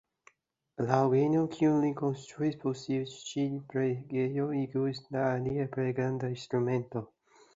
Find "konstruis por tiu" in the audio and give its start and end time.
1.99-3.05